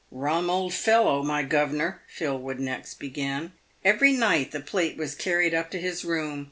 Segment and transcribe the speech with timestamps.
[0.09, 3.51] "Rum old fellow, my governor," Phil would next begin;"
[3.85, 6.39] every night the plate was carried up to his room.